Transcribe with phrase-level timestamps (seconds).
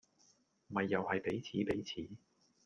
[0.69, 2.15] 咪又係彼此彼此